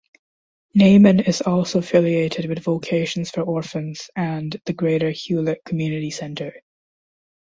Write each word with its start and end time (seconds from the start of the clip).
Neiman 0.75 1.27
is 1.27 1.41
also 1.41 1.77
affiliated 1.77 2.49
with 2.49 2.57
Vocations 2.63 3.29
for 3.29 3.41
Orphans 3.41 4.09
and 4.15 4.59
the 4.65 4.73
Greater 4.73 5.11
Hulett 5.11 5.63
Community 5.63 6.09
Center. 6.09 6.55